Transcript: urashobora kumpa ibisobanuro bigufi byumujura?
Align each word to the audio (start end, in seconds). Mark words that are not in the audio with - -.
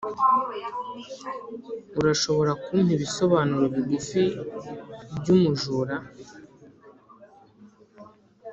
urashobora 1.99 2.51
kumpa 2.63 2.91
ibisobanuro 2.97 3.65
bigufi 3.75 4.21
byumujura? 5.17 5.95